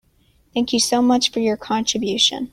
Thank 0.55 0.73
you 0.73 0.79
so 0.79 0.99
much 1.03 1.29
for 1.29 1.41
your 1.41 1.55
contribution. 1.57 2.49